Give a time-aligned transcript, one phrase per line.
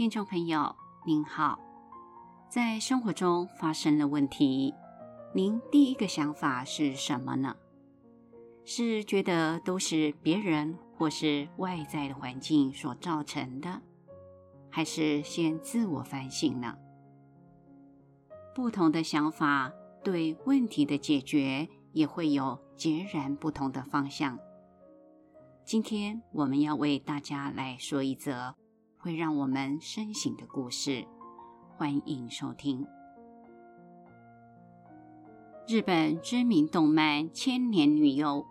[0.00, 0.74] 听众朋友
[1.04, 1.58] 您好，
[2.48, 4.72] 在生活中发生了问题，
[5.34, 7.54] 您第一个想法是什么呢？
[8.64, 13.82] 是觉得都是别人或是外在的环境所造成的，
[14.70, 16.78] 还是先自我反省呢？
[18.54, 19.70] 不同的想法
[20.02, 24.38] 对问题的解决也会有截然不同的方向。
[25.62, 28.56] 今天我们要为大家来说一则
[29.02, 31.06] 会让我们深省的故事，
[31.78, 32.86] 欢迎收听。
[35.66, 38.42] 日本知名动漫《千年女优》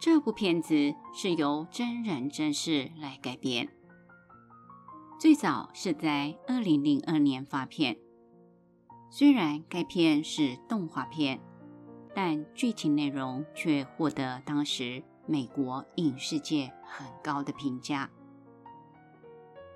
[0.00, 3.68] 这部片子是由真人真事来改编，
[5.20, 7.96] 最早是在二零零二年发片。
[9.10, 11.40] 虽然该片是动画片，
[12.12, 18.10] 但剧情内容却获得当时美国影视界很高的评价。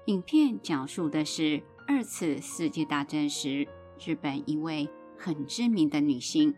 [0.08, 3.68] 影片讲述的是二次世界大战时，
[4.02, 6.54] 日本一位很知名的女性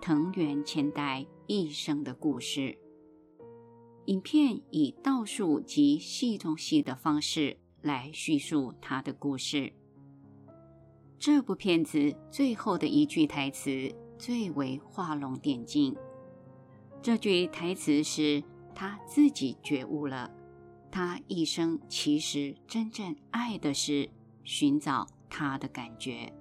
[0.00, 2.76] 藤原千代一生的故事。
[4.06, 9.72] 影片以倒数及戏中戏的方式来叙述她的故事。
[11.20, 15.94] 这部片子最后的一句台词最为画龙点睛。
[17.00, 18.42] 这句台词是
[18.74, 20.28] 他自己觉悟了，
[20.90, 24.08] 他一生其实真正爱的是
[24.44, 26.32] 寻找他的感觉。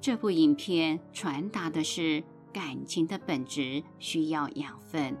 [0.00, 5.16] 这部影片传达的是感情的本质需要养分，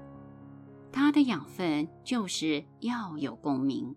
[0.92, 3.96] 它的养分就是要有共鸣。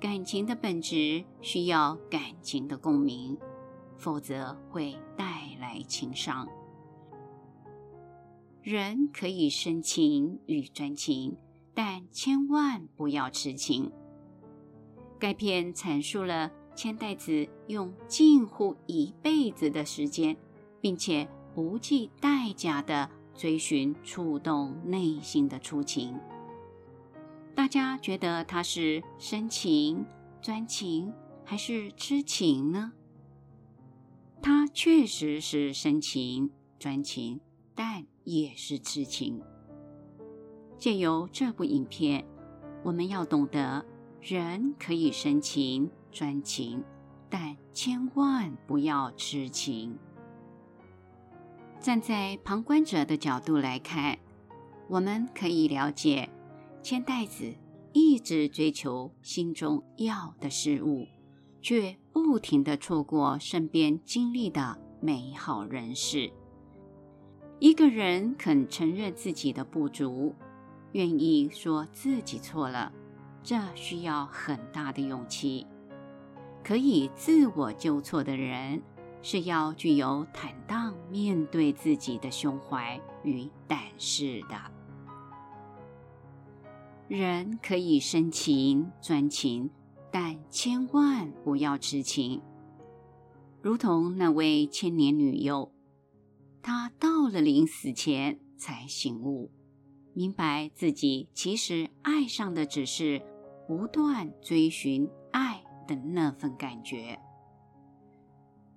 [0.00, 3.36] 感情的本质需要感情的共鸣，
[3.98, 6.48] 否则会带来情伤。
[8.62, 11.36] 人可以深情与专情，
[11.82, 13.90] 但千万不要痴情。
[15.18, 20.36] 该片阐述了千代子用近乎一辈子的时间，
[20.82, 26.20] 并且不计代价地追寻触动内心的初情。
[27.54, 30.04] 大家觉得他是深情、
[30.42, 31.10] 专情
[31.46, 32.92] 还是痴情呢？
[34.42, 37.40] 他确实是深情、专情，
[37.74, 39.40] 但也是痴情。
[40.80, 42.24] 借由这部影片，
[42.82, 43.84] 我们要懂得，
[44.22, 46.82] 人可以深情、专情，
[47.28, 49.98] 但千万不要痴情。
[51.78, 54.18] 站在旁观者的角度来看，
[54.88, 56.30] 我们可以了解。
[56.82, 57.52] 千代子
[57.92, 61.06] 一直追求心中要的事物，
[61.60, 66.32] 却不停地错过身边经历的美好人事。
[67.58, 70.34] 一个人肯承认自己的不足，
[70.92, 72.92] 愿意说自己错了，
[73.42, 75.66] 这需要很大的勇气。
[76.62, 78.82] 可以自我纠错的人，
[79.22, 84.56] 是要具有坦荡面对自己的胸怀与胆识的。
[87.08, 89.70] 人可以深情专情，
[90.12, 92.42] 但千万不要痴情。
[93.62, 95.72] 如同那位千年女优，
[96.62, 99.50] 她到了临死前才醒悟，
[100.14, 103.22] 明白自己其实爱上的只是
[103.66, 107.18] 不断追寻爱的那份感觉。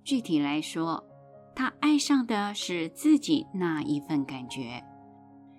[0.04, 1.04] 具体来说，
[1.56, 4.84] 他爱上的是自己那一份感觉。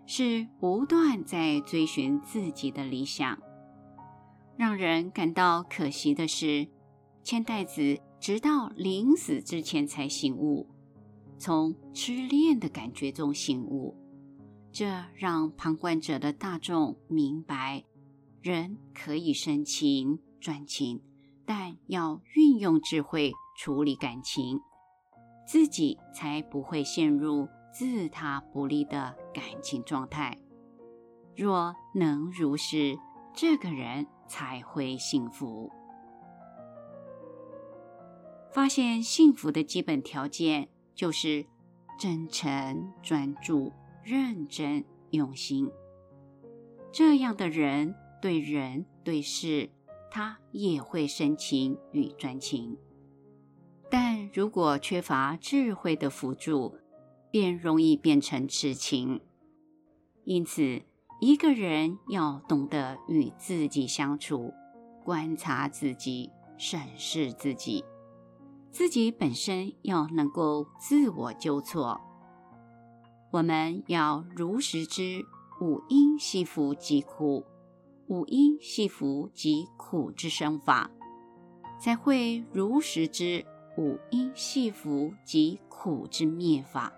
[0.06, 3.38] 是不断在追寻自己的理想。
[4.54, 6.68] 让人感到可惜的是，
[7.22, 10.68] 千代子直到临死之前才醒悟，
[11.38, 13.96] 从痴恋的感觉中醒悟。
[14.74, 17.84] 这让旁观者的大众明白，
[18.42, 21.00] 人可以深情专情，
[21.46, 24.60] 但要运用智慧处理感情，
[25.46, 27.48] 自己才不会陷入。
[27.72, 30.38] 自他不利的感情状态，
[31.34, 32.96] 若能如是，
[33.34, 35.72] 这个人才会幸福。
[38.52, 41.44] 发现幸福的基本条件就是
[41.98, 43.72] 真诚、专注、
[44.04, 45.70] 认真、用心。
[46.92, 49.70] 这样的人对人对事，
[50.10, 52.76] 他也会深情与专情。
[53.90, 56.76] 但如果缺乏智慧的辅助，
[57.30, 59.20] 便容易变成痴情，
[60.24, 60.82] 因此，
[61.20, 64.52] 一个人要懂得与自己相处，
[65.04, 67.84] 观察自己，审视自己，
[68.70, 72.00] 自己本身要能够自我纠错。
[73.34, 75.26] 我们要如实知
[75.60, 77.44] 五阴系缚即苦，
[78.06, 80.88] 五阴系缚及苦之生法，
[81.80, 83.44] 才会如实知
[83.76, 86.92] 五阴系缚及苦之灭法，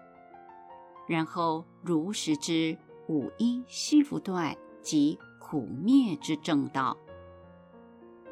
[1.08, 2.76] 然后如实知
[3.08, 6.98] 五阴系缚断及苦灭之正道。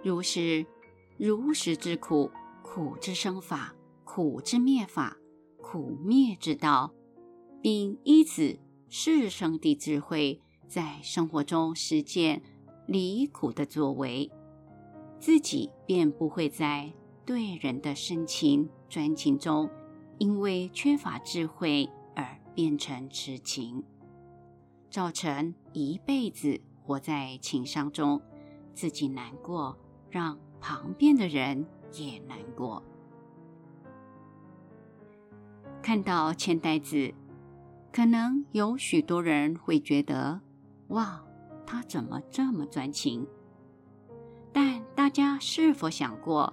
[0.03, 0.67] 如是
[1.17, 2.31] 如实知苦，
[2.63, 3.75] 苦之生法，
[4.05, 5.17] 苦之灭法，
[5.63, 6.93] 苦灭之道，
[7.65, 8.59] 并依此
[8.91, 10.39] 甚深的智慧，
[10.69, 12.43] 在生活中实践。
[12.87, 14.31] 离苦的作为，
[15.19, 16.93] 自己便不会在
[17.25, 19.71] 对人的深情专情中，
[20.19, 23.83] 因为缺乏智慧而变成痴情，
[24.91, 28.21] 造成一辈子活在情伤中，
[28.75, 29.79] 自己难过，
[30.11, 32.83] 让旁边的人也难过。
[35.81, 37.15] 看到千代子，
[37.95, 40.41] 可能有许多人会觉得，
[40.89, 41.23] 哇！
[41.65, 43.25] 他怎么这么专情？
[44.53, 46.53] 但大家是否想过，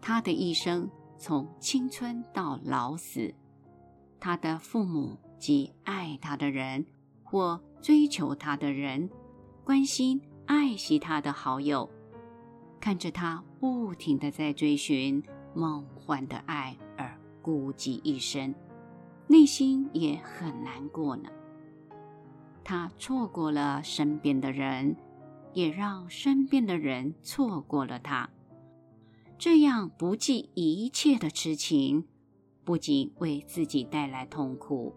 [0.00, 3.32] 他的一生从青春到老死，
[4.18, 6.84] 他的父母及爱他的人，
[7.22, 9.08] 或追求他的人，
[9.62, 11.88] 关心爱惜他的好友，
[12.80, 15.22] 看着他不停地在追寻
[15.54, 18.52] 梦幻的爱而孤寂一生，
[19.30, 21.30] 内心也很难过呢。
[22.64, 24.96] 他错过了身边的人，
[25.54, 28.28] 也让身边的人错过了他。
[29.38, 32.04] 这样不计一切的痴情，
[32.64, 34.92] 不仅为自己带来痛苦，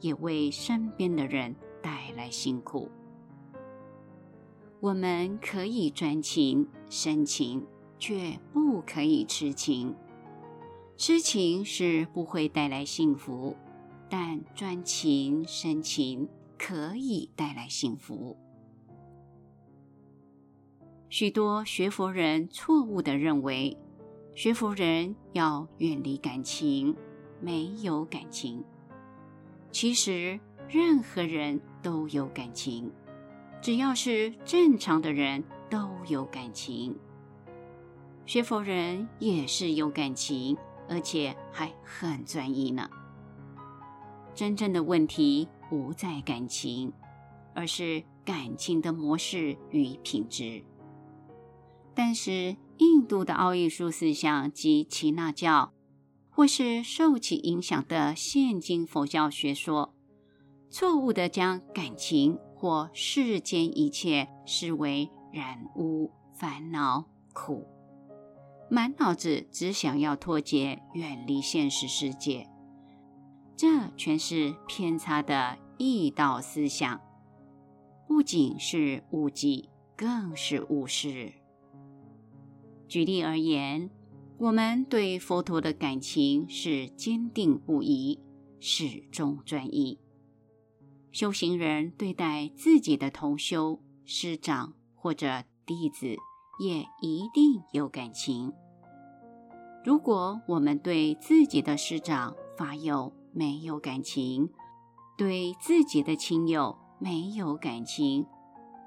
[0.00, 2.88] 也为身边的人带来辛苦。
[4.78, 7.66] 我们可以专情、深情，
[7.98, 9.92] 却不可以痴情。
[10.96, 13.56] 痴情是不会带来幸福，
[14.08, 16.28] 但专情、深情。
[16.58, 18.34] 可以带来幸福。
[21.10, 23.76] 许多学佛人错误地认为，
[24.34, 26.96] 学佛人要远离感情，
[27.42, 28.64] 没有感情。
[29.70, 32.90] 其实，任何人都有感情，
[33.60, 36.96] 只要是正常的人都有感情。
[38.24, 40.56] 学佛人也是有感情，
[40.88, 42.88] 而且还很专一呢。
[44.34, 45.48] 真正的问题。
[45.68, 46.92] 不在感情，
[47.52, 50.62] 而是感情的模式与品质。
[51.92, 55.72] 但是，印度的奥义书思想及耆那教，
[56.30, 59.92] 或是受其影响的现今佛教学说，
[60.70, 67.66] 错误地将感情或世间一切视为染污、烦恼、苦，
[68.68, 72.48] 满脑子只想要脱节、远离现实世界。
[73.56, 77.00] 这全是偏差的异道思想，
[78.06, 81.32] 不仅是误记，更是误事。
[82.88, 83.90] 举例而言，
[84.38, 88.20] 我们对佛陀的感情是坚定不移、
[88.60, 89.98] 始终专一。
[91.10, 96.14] 修行人对待自己的同修、师长或者弟子，
[96.58, 98.52] 也一定有感情。
[99.84, 104.50] 如果我们对自己的师长发有没有感情，
[105.16, 108.26] 对自己的亲友没有感情，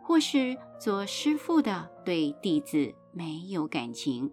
[0.04, 4.32] 或是做师父的对弟子没有感情，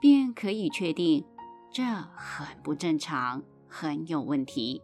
[0.00, 1.24] 便可以确定
[1.72, 4.82] 这很不正常，很有问题。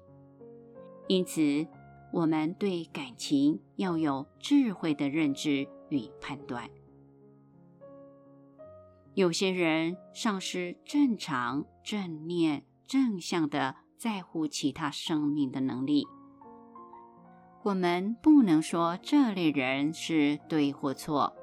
[1.06, 1.66] 因此，
[2.12, 6.68] 我们对感情要有智慧的认知与判断。
[9.18, 13.74] 有些人丧失正常、正念、正向的。
[13.98, 16.06] 在乎其他生命的能力，
[17.64, 21.34] 我们不能说这类人是对或错，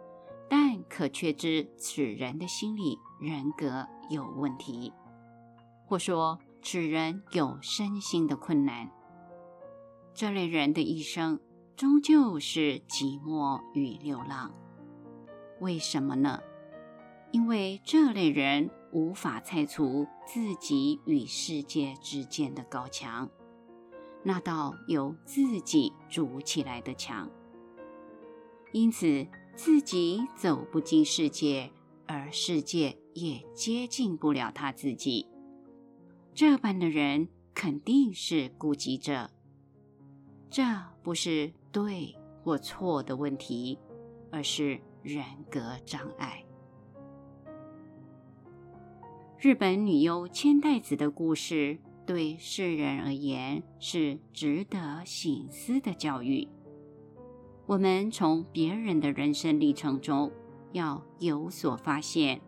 [0.50, 4.94] 但可确知此人的心理人格有问题，
[5.86, 8.90] 或说此人有身心的困难。
[10.14, 11.42] 这类人的一生
[11.76, 14.56] 终究是寂寞与流浪。
[15.60, 16.40] 为什么呢？
[17.36, 18.72] 因为这类人。
[18.94, 23.30] 无法拆除自己与世界之间的高墙，
[24.24, 27.30] 那道由自己筑起来的墙。
[28.72, 31.74] 因此，自己走不进世界，
[32.08, 35.28] 而世界也接近不了他自己。
[36.34, 39.30] 这般的人肯定是孤寂者。
[40.50, 40.64] 这
[41.04, 42.16] 不是对
[42.46, 43.78] 或错的问题，
[44.32, 46.45] 而是人格障碍。
[49.46, 56.48] 日本女优千代子的故事，对世人而言是值得醒思的教育。
[57.68, 60.32] 我们从别人的人生历程中
[60.72, 62.42] 要有所发现。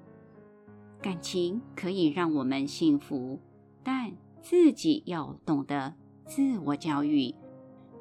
[1.00, 3.40] 感情可以让我们幸福，
[3.84, 4.12] 但
[4.42, 5.94] 自己要懂得
[6.26, 7.32] 自我教育、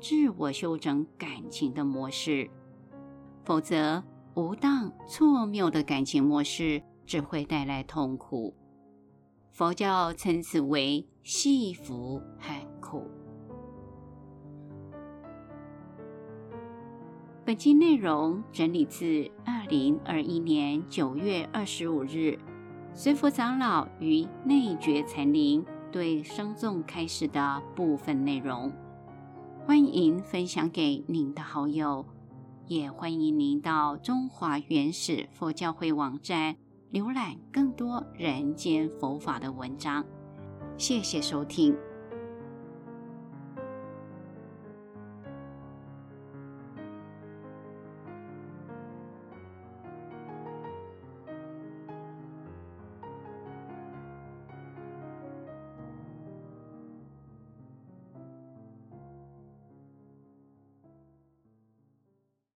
[0.01, 2.49] 自我修整感情的模式，
[3.45, 4.03] 否则
[4.37, 8.55] 无当错谬的感情模式只会带来痛苦。
[9.57, 13.11] 佛教称此为系福和苦。
[17.43, 22.39] 本期内容整理自二零二一年九月二十五日，
[22.93, 28.71] 随佛长老于内觉禅林对僧众开示的部分内容。
[29.65, 32.05] 欢迎分享给您的好友，
[32.67, 36.57] 也欢迎您到中华原始佛教会网站
[36.97, 40.03] 浏览更多人间佛法的文章。
[40.79, 41.77] 谢谢收听。